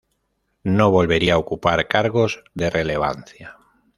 [0.63, 3.57] No volvería ocupar cargos de relevancia.